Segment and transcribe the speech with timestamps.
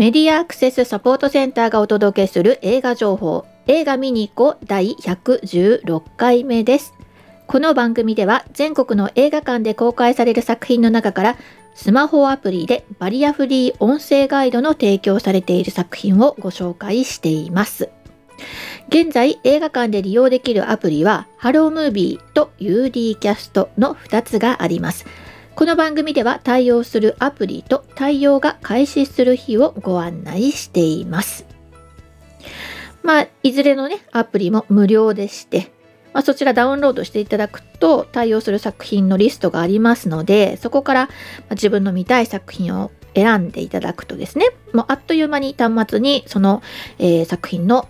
[0.00, 3.44] メディアアクセスサポートセンターがお届けする映画情報。
[3.66, 4.64] 映画見に行こう。
[4.64, 6.94] 第116回目です。
[7.46, 11.36] この番組では全国の映画館で公開される作品の中から
[11.74, 17.90] スマホアプリでバリアフリー音声ガイドの提供されている作品をご紹介しています。
[18.88, 25.04] 現在映画館で利用できるアプリはハロームービーと UD キャストの2つがあります。
[25.60, 31.44] この番組では対応するアプリと対応が開始する日をご案内しています。
[33.02, 35.70] まあ、いずれのね、アプリも無料でして、
[36.14, 41.10] まあ、そちらダウンロードしていただくと対応する作品のリストがありますので、そこから
[41.50, 46.62] 自分の見たい作品を選んでいただくとですね、もうあっという間に端末にその、
[46.98, 47.86] えー、作品の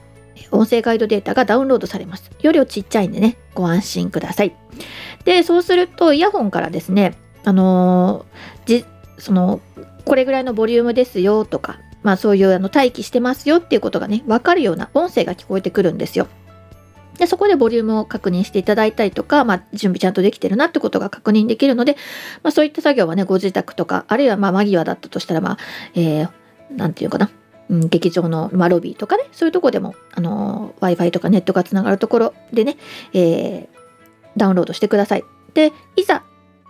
[0.50, 2.32] 音声ガイドデータがダウンロードされます。
[2.42, 4.56] 容量ちっちゃいんでね、ご安心ください。
[5.24, 8.26] で、そうするとイヤホンからですね、あの
[8.66, 8.84] じ
[9.18, 9.60] その
[10.04, 16.26] これぐらいのボリュームですよとか、まあ、そういうあの待機してますよっていうことがね分かるような音声が聞こえてくるんですよ。
[17.18, 21.96] でそこでボリュームを確認していただいたりとか、まあ、準備ちゃんとできてるなってことが確認できるので、
[22.42, 25.58] まあ、そういった作業はねご自宅とかあるいはまあ間際だったとしたらまあ、
[25.94, 26.30] えー、
[26.70, 27.30] なんていうかな
[27.68, 32.76] うん、劇場の、まあ、ロビーとかねそういうとこでも、あの w i f i とかネットがつながるところでね、
[33.12, 33.68] えー、
[34.36, 35.24] ダウンロードしてください。
[35.54, 36.24] でいざ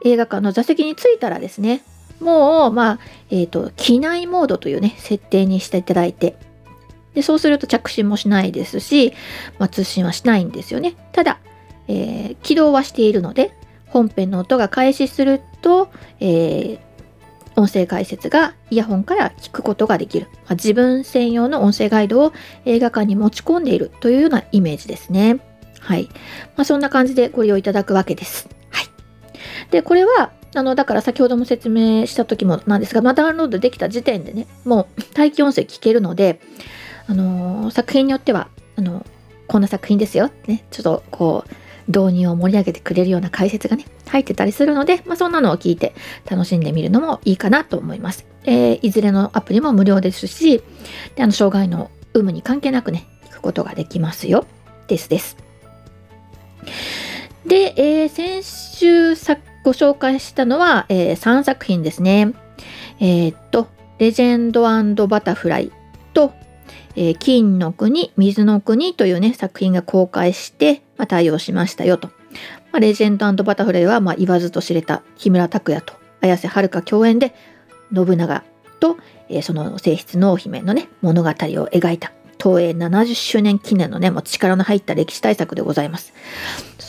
[0.04, 1.82] 映画館の座席に着いたらですね、
[2.20, 2.98] もう、まあ、
[3.30, 6.36] え、ー、と、機内モードというね、設定にしていただいて、
[7.14, 9.12] でそうすると着信もしないですし、
[9.58, 10.94] まあ、通信はしないんですよね。
[11.12, 11.40] ただ、
[11.88, 13.52] えー、起動はしているので、
[13.86, 15.88] 本編の音が開始すると、
[16.20, 16.78] えー、
[17.56, 22.32] 音声解説がイヤホンから聞くことができる、まあ、自分専用の音声ガイドを
[22.64, 25.40] 映画館に持ち込んでいるというようなイメージですね。
[25.80, 26.08] はい。
[26.56, 28.59] まあ、そんな感じでご利用いただくわけです。
[29.70, 36.40] で、これは、あの、だから先ほども説明した時もなんですが、まあ、ダウンロードできた時点でね、もう待機音声聞けるので、
[37.06, 39.04] あのー、作品によっては、あの
[39.46, 41.50] こんな作品ですよってね、ちょっとこう、
[41.88, 45.94] 導入を盛り上げてくれるような解説がね、入ってたりするので、まあ、そんなのを聞いて
[46.28, 48.26] 楽しんでみるのもいいかなと思います。
[48.44, 50.62] えー、いずれのアプリも無料ですし、
[51.16, 54.46] であの障害の有無に関係なくね、聞くことができますよ。
[54.86, 55.36] ですです。
[57.44, 62.32] で、えー、先週作ご紹介したのは、えー、3作品ですね。
[62.98, 64.52] えー、っと、レジェン
[64.94, 65.72] ドバタフライ
[66.14, 66.32] と、
[66.96, 72.08] えー、金の国、水の国というね、作品が公開して、まあ、対応しましたよと。
[72.72, 77.34] まあ、レジェンドバタフライは、まあ、言わずと知れた木村拓哉と綾瀬はるか共演で、
[77.94, 78.44] 信長
[78.78, 78.96] と、
[79.28, 86.14] えー、その性質濃姫のね、物語を描いた東映70周年記念のね、もう力の入った歴史大作でございます。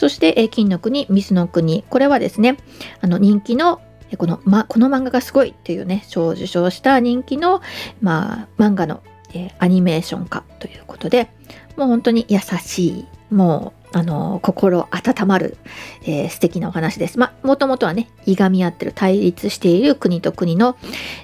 [0.02, 1.84] そして、え金の国、水の国。
[1.88, 2.56] これはですね、
[3.02, 3.80] あの人気の
[4.18, 7.62] この,、ま、この漫画がすごいっていうね、賞を受賞した人気の、
[8.00, 9.00] まあ、漫画の、
[9.32, 11.30] えー、アニメーション化ということで、
[11.76, 15.56] もう本当に優しい、もう、あの心温まる、
[16.02, 17.16] えー、素敵なお話です。
[17.16, 20.76] まあ、もともとはね、いがみ合ってる、対立している国と国の、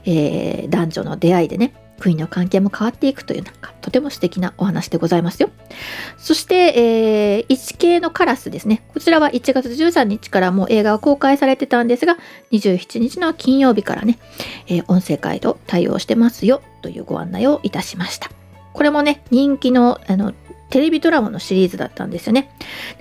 [0.05, 5.51] えー、男女の出会いでね、国の関係も変わっていくというなんかとても素敵なお話でございますよ。
[6.17, 8.83] そして、えー、一系のカラスですね。
[8.95, 12.17] こちらは1月13日からもう映画が公開されてたんですが、
[12.53, 14.19] 27日の金曜日からね、
[14.67, 18.31] えー、音声ガイド対応してますよというご案内をいたしました。
[18.73, 20.33] これもね、人気のあの
[20.71, 22.51] テレビドラマのシリーズだったんですよね。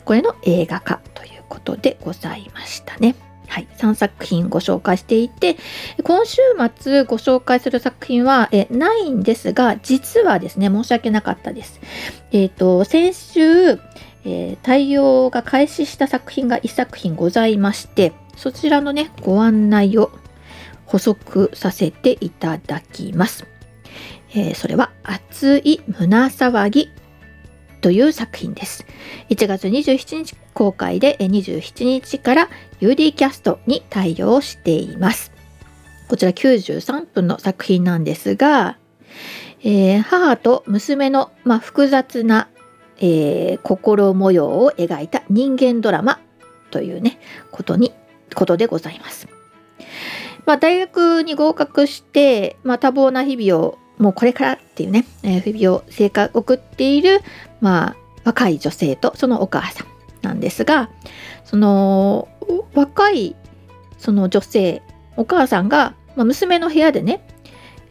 [0.06, 3.16] これの映画化ということでございましたね。
[3.48, 5.58] はい、3作品ご紹介していて、
[6.04, 6.42] 今週
[6.76, 11.80] 末ご紹介する作品はえないんですが、実はですね、申し訳なかったです。
[12.32, 13.80] えっ、ー、と、先週、
[14.26, 20.12] えー、対応が開始した作品が1作品ございまして、そちらのね、ご案内を
[20.86, 23.46] 補足させていただきます。
[24.32, 26.92] えー、それは、熱い胸騒ぎ
[27.82, 28.86] という作品です。
[29.30, 32.50] 1月27日公開で27日から
[32.80, 35.32] UD キャストに対応しています。
[36.08, 38.78] こちら93分の作品なんですが、
[39.64, 42.48] えー、母と娘の、まあ、複雑な、
[42.98, 46.20] えー、心模様を描いた人間ドラマ
[46.72, 47.20] というね、
[47.52, 47.94] ことに、
[48.36, 49.28] ことでございます。
[50.46, 57.22] まあ、大学に合格して、まあ、多忙な日々をもうこれからっていうね、えー、日々を生活送っている、
[57.62, 59.88] まあ、若い女性とそのお母さん
[60.22, 60.90] なんですが
[61.46, 62.28] その
[62.74, 63.36] 若い
[63.98, 64.82] その女性
[65.16, 67.28] お母さんが、まあ、娘の部屋でね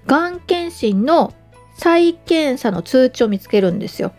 [0.06, 1.34] がん検診の
[1.74, 4.12] 再検査の通知を見つけるんですよ。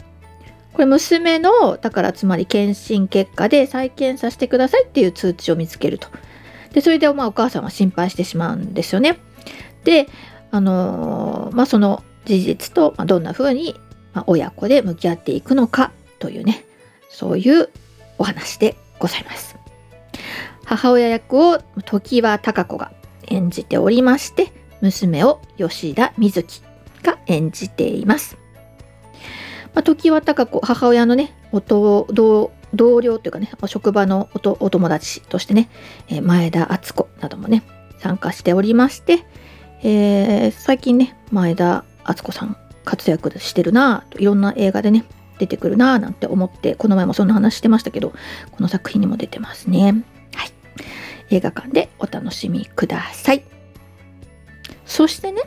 [0.74, 6.08] これ娘のだからつまり検診結果で再検査してくださいっていう通知を見つけると。
[6.74, 9.18] でそれでまあお母さんは心配してしまうんですよね。
[9.86, 10.08] で
[10.52, 13.76] あのー、まあ、その事実とどんな風に
[14.18, 16.66] ま親子で向き合っていくのかというね
[17.10, 17.70] そういう
[18.18, 19.58] お話でございます。
[20.66, 22.92] 母親役を常盤貴子が
[23.28, 26.62] 演じておりまして娘を吉田瑞希
[27.04, 28.38] が演じています。
[29.74, 31.36] まあ、時は貴子母親のね
[31.68, 32.08] 同
[32.74, 35.70] 同僚というかね職場のお友達としてね
[36.24, 37.62] 前田敦子などもね
[38.00, 39.26] 参加しておりまして、
[39.84, 45.04] えー、最近ね前田敦子さん活躍してるなといろんな映画でね
[45.40, 48.16] 出てくるななんて思ってこの前もそんな話してましたけどこ
[48.60, 50.04] の作品にも出てますね。
[50.34, 50.52] はい。
[51.30, 53.44] 映画館でお楽しみください。
[54.86, 55.42] そしてね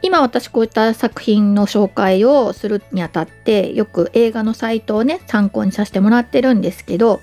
[0.00, 7.20] 今私こういった作品の紹介をするにあたってよく映画のサイトをね参考にさせてもらってるんですけど、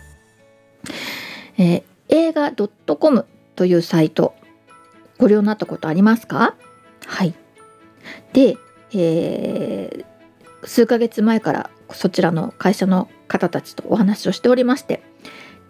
[1.57, 3.25] えー、映画 .com
[3.55, 4.35] というサイト
[5.17, 6.55] ご利用になったことありますか？
[7.07, 7.33] はい。
[8.33, 8.57] で、
[8.93, 15.01] えー、数ヶ月前からそちらの会社の方たちとお話をしておりまして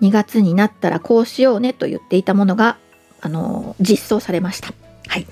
[0.02, 2.78] 2月になったらこうしようねと言っていたものが
[3.22, 4.74] あの実装されました。
[5.08, 5.25] はい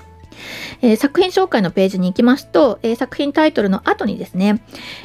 [0.82, 4.62] えー、作品紹介のページに行きますと、えー、作品タイトルの後にですね、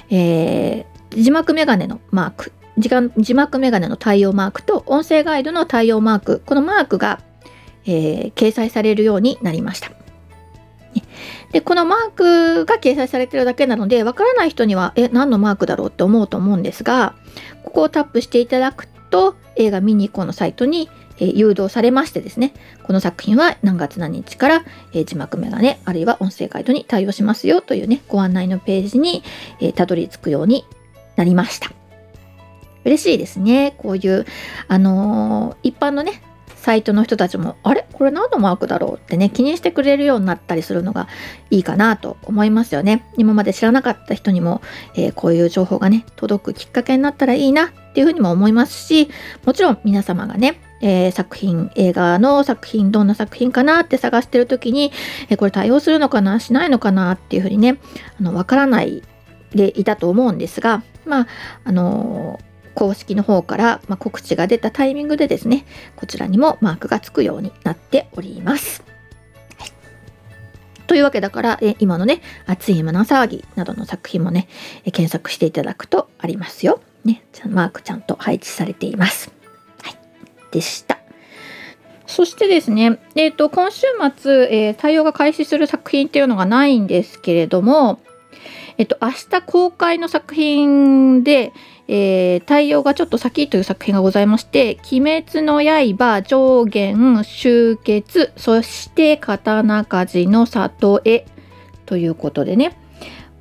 [0.09, 7.19] えー、字幕メガネのマーク字幕メガネの対応マークと音声ガイドの対応マークこのマークが、
[7.85, 9.91] え掲載されるようになりました。
[11.51, 17.15] でこのマークが掲載されてるだけなのでわからない人にはえ何のマークだろうって思うと思うんですが
[17.63, 20.89] ここをタップしていただくと映画見に行こうのサイトに
[21.21, 22.51] え誘導されましてですね、
[22.83, 29.23] この作品は何月何日から、え字幕メガネ、あるいは音声ガイドに対応しますよというね、ご案内のページに、
[29.59, 30.65] えたどり着くように
[31.15, 31.71] なりました。
[32.83, 33.75] 嬉しいですね。
[33.77, 34.25] こういう、
[34.67, 36.23] あのー、一般のね、
[36.61, 37.87] サイトの人たちも、あれ？
[37.91, 38.95] これ何のマークだろう？
[38.97, 41.07] ってね、気にしてくれるようになったりするのが
[41.49, 43.03] いいかなと思いますよね。
[43.17, 44.61] 今まで知らなかった人にも、
[44.95, 49.09] えー、こういう情報がね、届くきっかけになったらいいなっていうふうにも思いますし、
[49.43, 54.91] もちろん皆様がね、えー、作品、映画の作品、どんな作品かなって探してる時に、
[55.29, 57.13] えー、これ対応するのかな、しないのかな？
[57.13, 57.79] っていうふうにね、
[58.19, 59.01] あの、わからない
[59.55, 61.27] でいたと思うんですが、まあ、
[61.63, 65.65] あのー公式の方から、ま、告知が出たタイミングでですね、
[65.95, 68.83] こちらにもマークがつくようになっております。
[70.91, 74.49] というわけだから、え今のね、熱い胸騒ぎなどの作品もね、
[74.83, 76.81] え検索していただくとありますよ。
[77.05, 79.31] ね、マークちゃんと配置されています。
[79.83, 79.97] はい
[80.51, 80.99] でした。
[82.07, 83.87] そしてですね、えーと、今週
[84.17, 88.01] 末、えー、対応が開始する作品っていうのがないんですけれども、
[88.77, 91.53] えっ、ー、と、明日公開の作品で、
[91.93, 101.25] えー、対応がちょっと先という作品がございまして「鬼滅の刃上限集結そして刀鍛冶の里へ」
[101.85, 102.77] ということでね。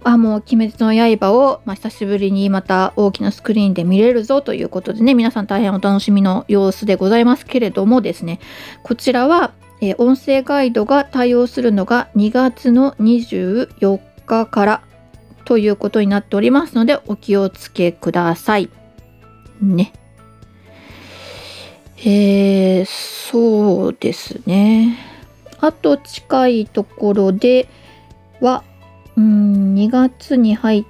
[0.02, 8.40] あもう「鬼滅の刃を」まあ、久しぶりにまた大きなスクリーンで見れるぞということでね皆さん大変お楽しみの様子でございますけれどもですね。
[8.82, 14.80] こちらは、えー、音声ガイドが対応するのが2月の24日から
[15.50, 18.70] ということになっておりますのでお気をつけください。
[19.60, 19.92] ね。
[21.98, 24.96] えー、そうですね。
[25.58, 27.68] あと近いところで
[28.40, 28.62] は
[29.16, 30.84] うん2月に入っ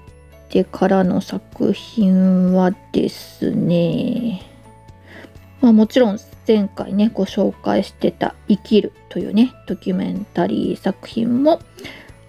[0.50, 4.42] てからの作品はですね、
[5.62, 11.60] まあ、もちろん前回ねご紹介してた「生きる」というねドキュメンタリー作品も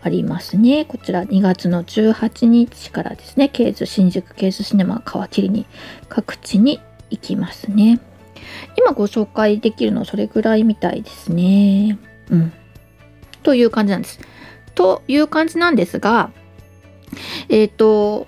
[0.03, 0.85] ありますね。
[0.85, 5.65] こちら2月の18日からですね、ケーズ、新宿ケーズシネマ皮切りに
[6.09, 6.79] 各地に
[7.09, 7.99] 行きますね。
[8.77, 11.99] 今ご紹介できるのそれぐらいみたいですね。
[12.29, 12.53] うん。
[13.43, 14.19] という感じなんです。
[14.73, 16.31] という感じなんですが、
[17.49, 18.27] えっ、ー、と、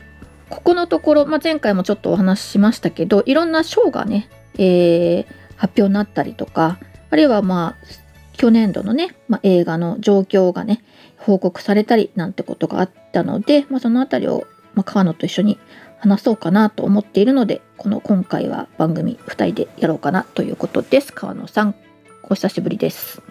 [0.49, 5.25] ここのところ、まあ、前回もちょっとお話ししましたけど、いろんな賞がね、えー、
[5.55, 8.02] 発表になったりとか、あるいはまあ、
[8.33, 10.83] 去年度のね、まあ、映画の状況がね、
[11.17, 15.59] 報告されたりなんてことがあったので、まあ、その辺りを、まあ、川野と一緒に
[15.99, 21.13] 話そうかなと思っているので、この今回は番組2人でやろうかなということです。
[21.13, 21.75] 川野さん、
[22.23, 23.21] お久しぶりです。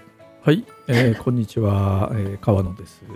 [0.43, 3.01] はい、えー、こんにちは、えー、川野です。
[3.01, 3.07] こ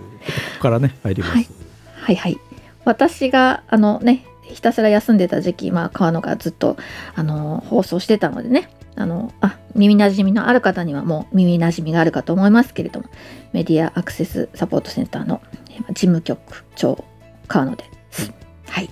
[0.57, 1.33] こからね入ります。
[1.33, 1.47] はい、
[1.95, 2.37] はい、はい、
[2.85, 6.77] 私があのねひたすら休んでた時期、まあ川野がずっと
[7.15, 13.05] あの放送してたのでね、あのあ耳なじみのある方にはもう耳なじみがあるかと思いますけれども、
[13.53, 15.41] メディアアクセスサポートセンターの
[15.89, 17.03] 事務局長
[17.47, 18.33] 川野です。
[18.67, 18.89] はい。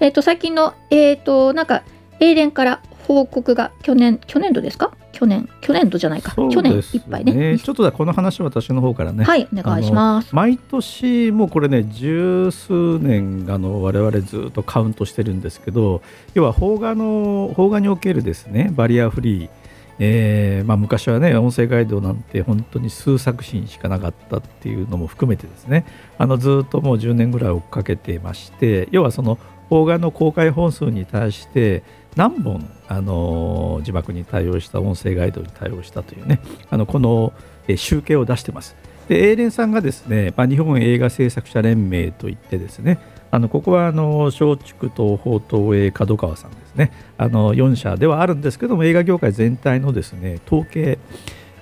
[0.00, 1.82] えっ、ー、と最近のえっ、ー、となんか
[2.20, 4.92] 英連から報告が去年去年度ですか？
[5.12, 7.58] 去年去年度じゃないか、そう去年いっぱいね。
[7.58, 10.32] ちょっとだこの話私の方からね、はいお願いします。
[10.32, 16.02] 毎年もうこれね十数年あの我々ずっとカウントしてるんですけど
[16.34, 19.50] 要は邦画の邦画におけるですねバリアフリー
[19.98, 25.84] えーまあ、昔はね音声ガイドなんて本当に数作品しかなかったっていうのも含めてですね
[26.18, 29.38] あのずっともう10年ぐらい追っかけてまして要はその
[29.68, 31.82] 邦画の公開本数に対して
[32.16, 36.40] 何本、あの字幕に対応した音声ガイドに対応したというね
[36.70, 37.32] あのこの、
[37.68, 38.76] え集計を出してます。
[39.08, 42.98] で、エーレンさんがですね、まあ、日本映画制作者連盟といってですね、
[43.30, 50.98] あのここはあの松竹東宝東映角川さんですね、あの4社ではあるんですけども、映画業界全体のですね統計、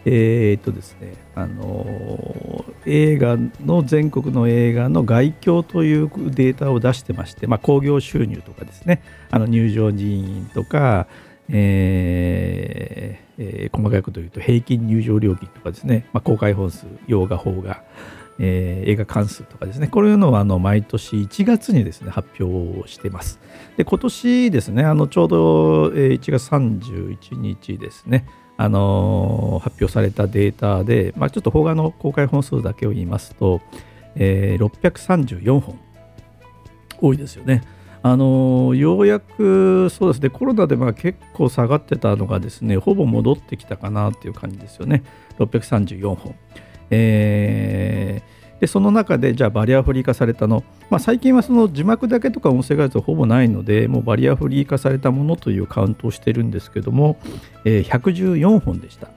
[0.04, 11.08] えーっとですね、あの映画の全国の映画の外況というデータを出してまして、まあ、興行収入とかですね、あの入場人員とか、
[11.48, 17.82] えーえー細かいこと言うと平均入場料金とかですね、まあ、公開本数、洋画、邦画、
[18.38, 23.40] えー映画関数とかですね、こういうのはあの毎年1月にですね発表をしています。
[23.76, 28.26] で今年ですね、あのちょうど1月31日ですね、
[28.56, 33.60] あの発表されたデータで、まあ、ちょっと邦画の公開本数だけを言いますと、
[34.14, 35.78] えー634本
[37.00, 37.62] 多いですよね。
[38.02, 45.02] あのようやくそうですねコロナでまあ結構下がってたのがですねほぼ戻ってきたかなっていう感じですよね
[45.40, 46.36] 634本、
[46.90, 57.18] えーでその中でじゃあバリアフリー化されたの、まあ、最近はその字幕だけとか音声ガイドほぼないのでもうバリアフリー化されたものというカウントをしてるんですけども、
[57.64, 59.08] えー114本でした。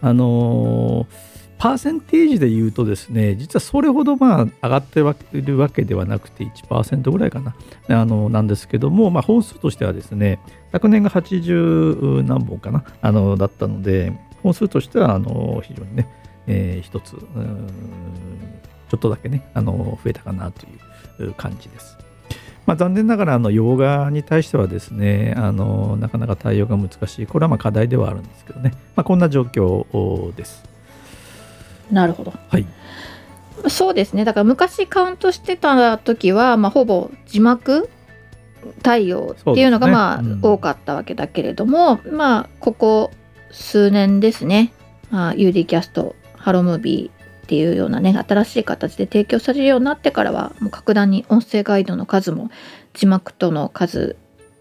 [0.00, 5.00] あのーパーセンテージで言うとですね実はそれほどまあ上がって
[5.36, 7.56] いるわけではなくて1%ぐらいかな
[7.88, 10.38] あのなんですけども、まあ、本数としてはですね
[10.70, 14.12] 昨年が80何本かなあのだったので
[14.44, 16.08] 本数としてはあの非常にね、
[16.48, 20.66] えー一つちょっとだけねあの増えたかなと
[21.22, 21.96] いう感じです。
[22.66, 27.26] まあ、残念ながらあの洋画に対してはですねあのなかなか対応が難しい。
[27.26, 30.64] これはまあ課題ではあるんですけどね、まあ、こんな状況です。
[31.90, 32.34] なるほど。
[32.48, 32.66] はい、
[33.68, 34.26] そうですね。
[34.26, 37.88] だから昔カウントしてた時は、まあ、ほぼ字幕
[38.82, 40.40] 対応っていうのがまあ、うん。
[40.42, 43.10] 多かったわけだけれどもまあここ
[43.50, 44.72] 数年ですね、
[45.10, 52.50] まあ、UD キャストハロムービーっていうようなね新しい形で提供されるようになってからはもう格段に音声ガイドの数も
[52.94, 54.16] 字幕との数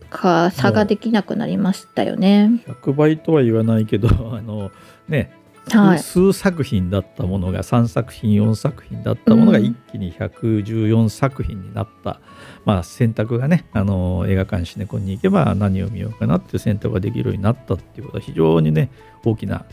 [0.09, 2.63] か差ができなくなりましたよね。
[2.65, 4.71] 100倍とは言わないけどあの
[5.09, 5.31] ね
[5.71, 12.21] はい、数作品だったものが3作品4作品だったものがうん一気に114作品になった、
[12.65, 18.89] まあ選択がねあの映画館シネコンに行けば何を見ようかなっていう選択ができるようになったっていうことは非常にね
[19.23, 19.65] 大きな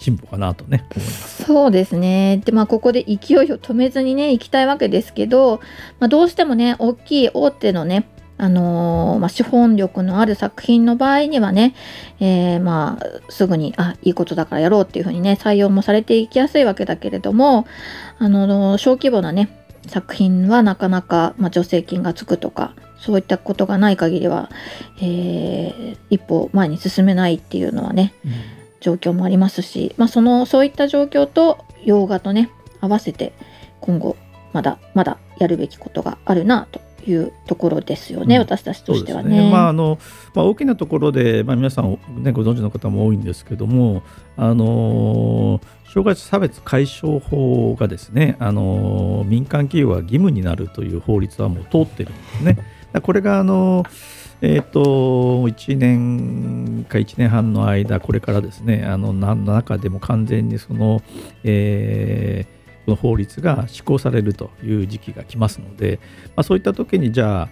[0.00, 1.44] 進歩かなとね思います。
[1.44, 2.40] そうですね。
[2.44, 5.60] で、まあ、ここで勢いを止めずにね、行きたいわけですけど、
[5.98, 8.08] まあ、どうしてもね、大きい大手のね、
[8.40, 11.74] あのーまあ、資本力のある作品の場合にはね、
[12.20, 17.66] えーまあ、すぐに、あ、いいことだからやろうっていうふうにね、採用もされていきやすいわけだけれども、
[18.18, 19.50] あの小規模なね、
[19.86, 24.50] 作品はなかなか、まあ、助成金がつくとか、そういったことがない限りは、
[25.02, 28.14] えー一歩前に進めないっていうのはね、
[28.80, 33.32] 状況もありますし、まあ、そのそういった状況と洋画とね合わせて
[33.80, 34.16] 今後
[34.52, 39.50] まだまだやるべきことがあるなというところですよね、うん私たちとしてはそうですね。
[39.50, 39.98] まああの
[40.34, 44.02] まあ、大きなところで、まあ、皆さん、ね、ご存知の方も多いんですけども、
[44.36, 52.58] あの障害者差別解消法がですね、あの民間企業が義務になるという法律はもう通ってるんですね。
[53.02, 53.84] これがあの
[54.42, 54.80] えー、と
[55.48, 61.02] 1年か1年半の間、これからですね、あのな中でも完全にその、
[61.44, 62.59] えー
[62.90, 66.00] この法律が施行されるという時期が来ますので、
[66.36, 67.48] まあ、そういった時にじゃあ、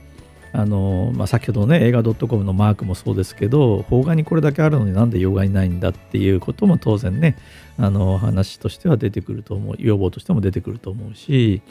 [0.50, 7.36] あのまあ、先ほどね映画 .com のマークもそうですけど邦画にこれだけあるのになんで洋画にないんだっていうことも当然ね
[7.76, 11.62] あの話としては出てくると思う要望としても出てくると思うし、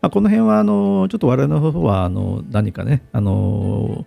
[0.00, 4.06] まあ、この辺はあのちょっと我々の方はあの何かねあの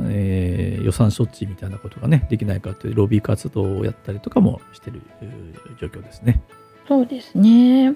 [0.00, 5.02] えー予算措置みたいなことがねできないかというロビー活動をやったりとかもしてる
[5.78, 6.42] 状況ですね。
[6.88, 7.94] そうですね。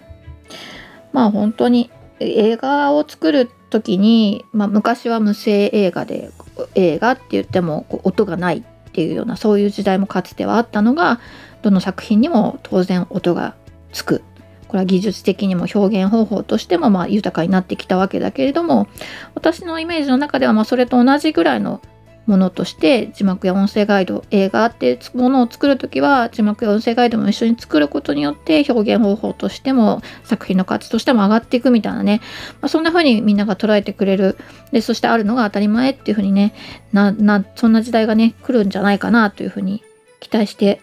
[1.12, 6.30] まあ本当に映画を作る時に、まあ、昔は無声映画で
[6.74, 11.20] 映画って言っても音がないっていうようなそういう時代もかつてはあったのが
[11.62, 13.54] どの作品にも当然音が
[13.92, 14.22] つく。
[14.68, 18.88] これは技術的にも表現方法としてもまあ豊かになってきたわけだけれども
[19.36, 21.80] 私のイメージの中ではまそれと同じぐらいの
[22.26, 32.20] ものとして字幕や音声ガイド映画ってものを作る時は字幕や音声ガイドも一緒に作ることによって表現方法としても作品の価値としても上がっていくみたいなね、
[32.60, 34.36] まあ、そんな風にみんなが捉えてくれる。
[34.72, 36.52] でそしてあるのが当たり前っていう風にね
[36.92, 39.82] ななそんな時代がね来るんじゃないかなという風に
[40.20, 40.80] 期待して、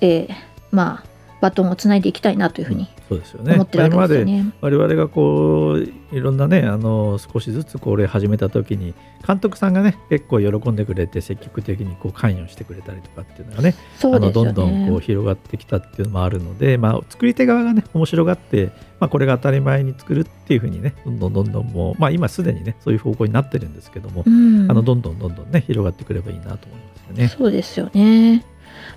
[0.00, 0.34] えー、
[0.70, 1.13] まあ
[1.44, 3.52] バトンをつないでいきたいなというふうにそうですよね。
[3.52, 4.54] 思ってるわけですよね。
[4.62, 8.94] 我々がこういろんなねあの少しずつこれ始めた時に
[9.26, 18.70] 監督さんがね結構喜んでくれて積極的にこう関与してくれたりとかっていうのがね、ね、あのどんどんこう広がってきたっていうのもあるので、まあ、作り手側がね面白がって、
[19.00, 27.28] まあ、これが当たり前に作るっていうふうにねどんどんどんどんもう、まあ、今すでにねそういう方向になってるんですけども、うん、あのどんどんどんどんね広がってくればいいなと思いますよね。
[27.28, 28.46] そうですよね。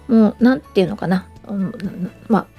[0.07, 2.57] もうなんていうのかな、うん、まあ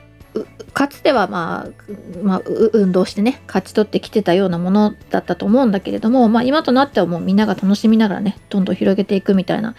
[0.73, 9.75] かつては、まあ、まあ、運動してね勝ち取ってきてたようなものだったと思うんだけれども、まあ、今となってはもうみんなが楽しみながらねどんどん広げていくみたいな、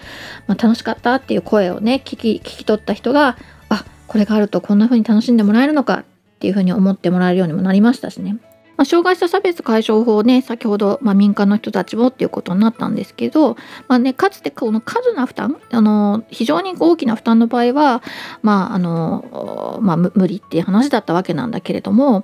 [0.48, 3.38] まあ、楽しかったっていう声をね聞き聞き取った人が
[3.70, 6.06] あこれがあるとこんな風に楽しんでもらえるのかっ
[6.40, 8.38] ていう風に思ってもらえるようにもなりましたしね。
[8.80, 13.56] まあ、障害者差別解消法ね先ほど、まあ、民間の人たちもっていうことになったんですけど、
[13.90, 18.02] まあね、かつてこの過度な負担あの非常に大きな負担の場合は、
[18.42, 22.24] まああのまあ、無理っていう話だったわけなんだけれども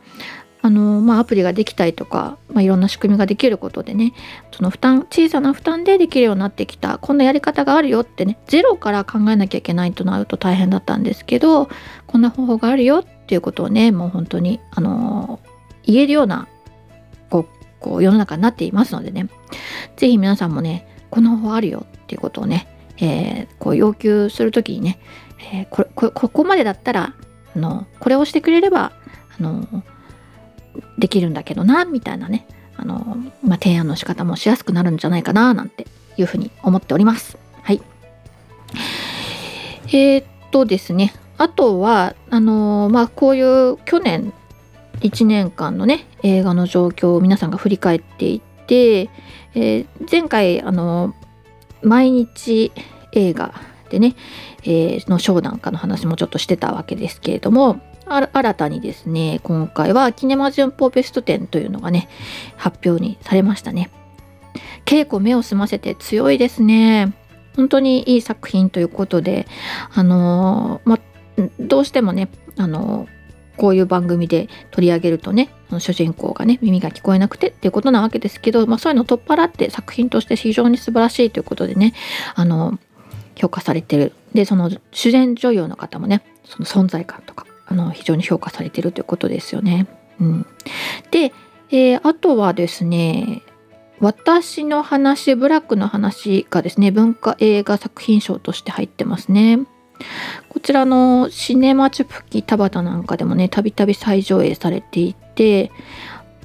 [0.61, 4.13] あのまあ、アプリができたりとか、まあ、いろんな仕組みができることでね
[4.51, 11.69] その負担小さな負担でできるようになってきたこんなやり方があるよってねゼロから考えなきゃいけないとなると大変だったんですけど
[12.07, 15.39] こんな方法があるよっていうことをねもう本当にあの
[15.85, 16.47] 言えるような
[17.29, 17.47] こう
[17.79, 19.29] こう世の中になっていますのでね
[19.95, 24.99] 是非皆さんもねこの方法あるよっていうことをね、えー、こう要求する時にね、
[25.53, 27.13] えー、これこここまでだったら
[27.55, 28.91] あのこれをしてくれれば
[29.39, 29.83] あの
[30.97, 35.87] できるんだけどなみたいなねあの、まあ、提案の仕方もしやすくなるんじゃないかななんて
[36.17, 37.37] いうふうに思っております。
[37.61, 37.81] はい。
[39.87, 44.33] えー、っとですねあとはあのまあこういう去年
[45.01, 51.13] 1年間のね映画の状況を皆さんが振り返っていって、えー、前回あの
[51.81, 52.71] 毎日
[53.11, 53.53] 映画
[53.89, 54.15] でね、
[54.63, 62.07] えー、のショーなんかの話もちょっとしてたわけですけれども新たにですね今回はキネマ旬報ベスト10というのがね
[62.55, 63.89] 発表にされましたね。
[64.85, 67.13] 稽古目を澄ませて強いですね。
[67.55, 69.47] 本当にいい作品ということで
[69.93, 70.99] あのー、ま
[71.59, 73.07] どうしてもねあの
[73.57, 81.93] こういう番組で取り上げるとね主人公がね耳が聞こえなくてっていうことなわけですけど、まあ、そういうのを取っ払って作品として非常に素晴らしいということでね
[82.35, 82.77] あの
[83.35, 89.87] 評価されてるでその主演女優の方もねその存在感とかあの非常に評価されてるということですよね。
[90.19, 90.45] うん、
[91.11, 91.33] で、
[91.69, 93.41] えー、あとはですね
[93.99, 99.59] 私の話ブラックの話がですね文化映画作品賞として入ってますね。
[100.65, 105.71] ちらのシネマチュプキ田端なんかでもねたびたび再上映されていて、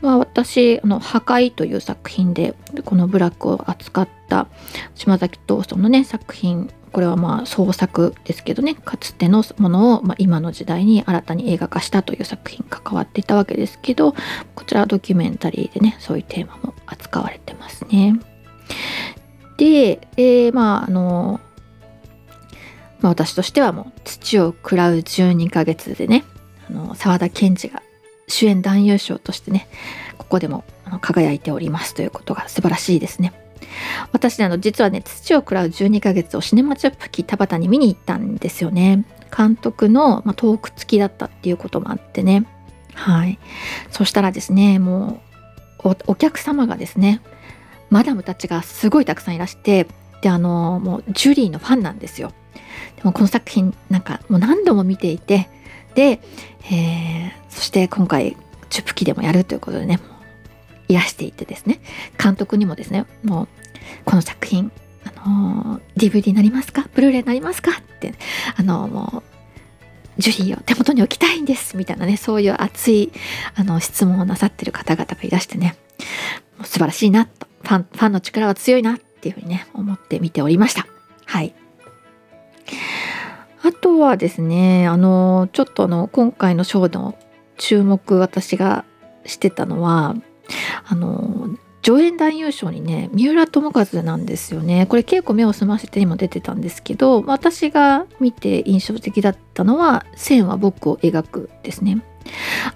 [0.03, 2.55] まあ、私あの「破壊」という作品で
[2.85, 4.47] このブラックを扱った
[4.95, 14.15] 島崎藤村のね作品これはまあ創作ですけどねかつてのものを、まあ、今の時代に新たに映画化したという作品関わっていたわけですけど
[14.55, 18.21] こちらはドキュメンタリーでねそういうテーマも扱われてますね。
[19.57, 21.41] で、えー、まああの
[23.01, 26.25] まあ、私としてはもう土を食らう12ヶ月でね
[26.69, 27.83] あの沢田研二が
[28.29, 29.69] 主演男優賞としてね
[30.19, 30.65] ここでも
[31.01, 33.33] 輝いておりますということが素晴らしいですね。
[34.13, 39.05] 私あの実はね土を食らう12ヶ月をシネマチャップキ田端に見に行ったんですよね。
[39.37, 42.47] 監督の、まあ、トーク付きだったっていうこともあってね
[42.95, 43.39] はい
[43.91, 45.23] そしたらですねも
[45.85, 47.23] うお客様がですね
[47.89, 49.87] マダムたちがすごいたくさんいらして
[50.23, 52.33] であのもうジュリーのファンなんですよ。
[52.97, 55.49] でもこの作品なんかもう何度も見ていて
[55.95, 56.21] で、
[56.71, 58.37] えー、そして今回
[58.69, 59.99] チュプキでもやるということでね
[60.89, 61.81] いらしていてですね。
[62.23, 63.49] 監督にもですねもう
[64.05, 64.71] この作品
[65.05, 66.89] あの DVD になりますか？
[66.95, 67.71] ブルーレイになりますか？
[67.71, 68.15] って
[68.57, 69.23] あのも
[70.19, 73.11] うジュリーを手元に置きたいんですみたいなねそういう熱い
[73.55, 75.77] あの質問をなさってる方々がいらしてね
[76.63, 77.47] 素晴らしいなと。
[77.63, 80.87] ファンファンの力は強いなっていうふうにね思って見ておりました。
[81.27, 81.55] はい。
[83.63, 87.19] あとはですねあのちょっとあの今回のショーの
[87.59, 88.87] 注目私が
[89.27, 90.17] してたのは
[90.87, 91.51] あの
[91.85, 94.87] 助演男優賞にね三浦友和なんですよね。
[94.87, 102.03] これ稽古目を澄ませてにも出てたんですけど私が見て印象的だったのは「線は僕を描く」ですね。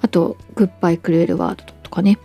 [0.03, 2.19] あと「グッバイクルエルワード」とかね。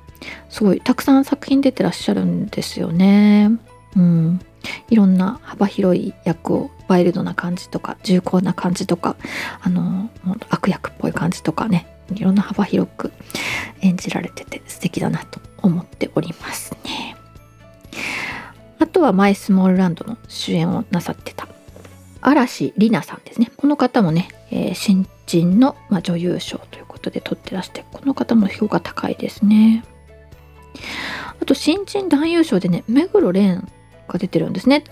[0.50, 3.52] すごいたくさん作品出てらっしゃるんですよね。
[3.96, 4.40] うん
[4.90, 9.16] いろんな幅広い役をワイルドな感じとか重厚な感じとか
[9.62, 10.10] あの
[10.50, 13.12] 悪役っぽい感じとかねいろんな幅広く
[13.82, 17.16] 演じられてて素敵だなと思っておりますね。
[18.80, 21.48] あとはマイスモールランドの主演をなさってた
[22.22, 23.52] 嵐里奈さんですね。
[23.56, 29.84] この方もね、えー、新人の、まあ、女優賞ということで取ってらして、この方も評価高いですね。
[31.42, 33.66] あと、新人男優賞でね、目黒蓮
[34.10, 34.84] が出てるんですね。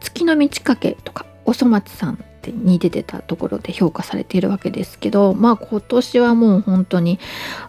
[0.00, 7.18] 月の満ち欠けとか、おそ松さんに出てたところで評価されているわけですけど、まあ今年はもう本当に、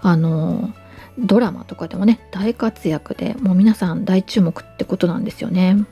[0.01, 0.73] あの
[1.17, 5.85] ドラマとかでもね、大活躍で、もう皆さん大注目ってことなんですよね。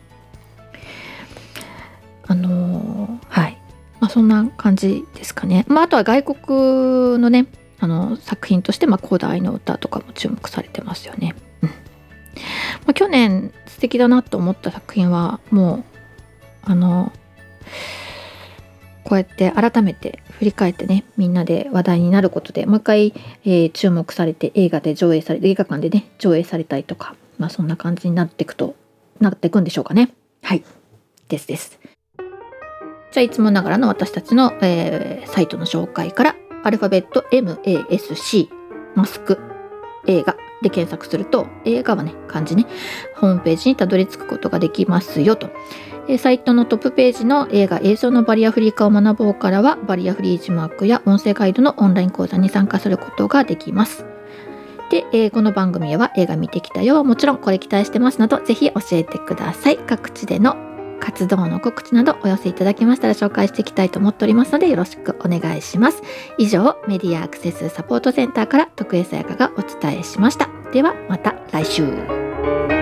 [2.28, 3.58] あのはい。
[4.00, 5.64] まあ、そんな感じですかね。
[5.68, 7.46] まあ、あとは外国のね、
[7.80, 11.36] あの作品として、まあ、古代の歌とかも注目されてますよね。
[11.62, 11.70] うん
[12.86, 15.84] まあ、去年素敵だなと思った作品はもう
[16.64, 17.12] あの
[19.04, 23.14] こうやって改めて振り返ってねみんなで話題になることでもう一回、
[23.44, 28.76] えー、注目されて映画で上映され映画館でね上映されたりとかまあそんな感じになっていくと
[29.20, 30.14] なっていくんでしょうかね。
[30.42, 30.64] はい。
[31.28, 31.80] ですです。
[33.12, 38.50] じゃあいつもながらの私たちの、えー、サイトの紹介からアルファベット MASC
[38.96, 39.38] マスク
[40.08, 42.66] 映画で検索すると映画はね漢字ね
[43.16, 45.50] ホームページにたどり着くことができますよと。
[46.18, 54.06] サイトのトップページの映画映像のバリアフリー化を学ぼうからはバリアフリー字幕や音声ガイドのオンライン講座に参加することができます。
[54.90, 57.04] で、えー、この番組は映画見てきたよ。
[57.04, 59.78] もちろんこれ期待してますなどぜひ教えてください。
[59.78, 60.71] 各地での
[61.02, 66.02] 活動の告知などお寄せいただけましたら紹介していきたいと思っておりますのでよろしくお願いします。
[66.38, 70.50] 以上メディアアクセスサポートセンターから徳江さやかがお伝えしました。
[70.72, 72.81] ではまた来週。